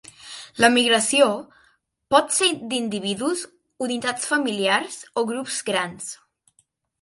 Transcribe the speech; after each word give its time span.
La 0.63 0.69
migració 0.75 1.27
pot 2.15 2.33
ser 2.37 2.47
d'individus, 2.71 3.43
unitats 3.89 4.27
familiars 4.33 4.99
o 5.21 5.25
grups 5.35 5.61
grans. 5.71 6.11